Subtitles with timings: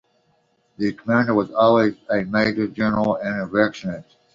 [0.77, 4.05] The Commandant was always a Major-general or equivalent.